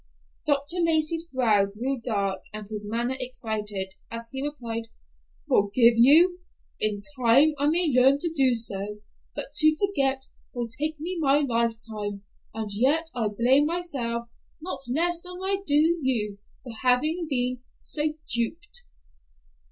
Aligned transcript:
Dr. 0.47 0.77
Lacey's 0.79 1.25
brow 1.31 1.67
grew 1.67 2.01
dark 2.03 2.41
and 2.51 2.67
his 2.67 2.87
manner 2.89 3.15
excited, 3.19 3.93
as 4.09 4.31
he 4.31 4.41
replied, 4.41 4.85
"Forgive 5.47 5.93
you! 5.95 6.39
In 6.79 7.03
time 7.19 7.53
I 7.59 7.67
may 7.67 7.85
learn 7.87 8.17
to 8.17 8.33
do 8.33 8.55
so, 8.55 9.01
but 9.35 9.53
to 9.53 9.77
forget 9.77 10.25
will 10.55 10.67
take 10.67 10.99
me 10.99 11.19
my 11.19 11.37
lifetime, 11.41 12.23
and 12.51 12.71
yet 12.73 13.11
I 13.13 13.27
blame 13.27 13.67
myself 13.67 14.27
not 14.59 14.79
less 14.87 15.21
than 15.21 15.33
I 15.39 15.61
do 15.67 15.75
you 16.01 16.39
for 16.63 16.73
having 16.81 17.27
been 17.29 17.61
so 17.83 18.15
duped." 18.27 18.87